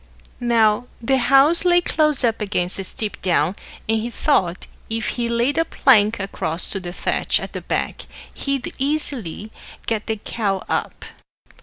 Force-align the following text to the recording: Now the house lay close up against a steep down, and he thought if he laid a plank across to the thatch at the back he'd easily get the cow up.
Now 0.43 0.87
the 0.99 1.19
house 1.19 1.63
lay 1.63 1.79
close 1.79 2.23
up 2.23 2.41
against 2.41 2.79
a 2.79 2.83
steep 2.83 3.21
down, 3.21 3.55
and 3.87 4.01
he 4.01 4.09
thought 4.09 4.65
if 4.89 5.09
he 5.09 5.29
laid 5.29 5.59
a 5.59 5.63
plank 5.65 6.19
across 6.19 6.71
to 6.71 6.79
the 6.79 6.91
thatch 6.91 7.39
at 7.39 7.53
the 7.53 7.61
back 7.61 8.07
he'd 8.33 8.73
easily 8.79 9.51
get 9.85 10.07
the 10.07 10.15
cow 10.15 10.63
up. 10.67 11.05